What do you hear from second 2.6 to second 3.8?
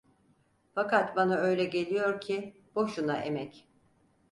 boşuna emek!